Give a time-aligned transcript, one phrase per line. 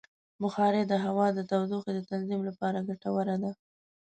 [0.41, 3.51] بخاري د هوا د تودوخې د تنظیم لپاره ګټوره ده.